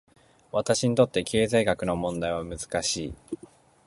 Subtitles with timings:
[0.51, 3.15] 私にとって、経済学の問題は難しい。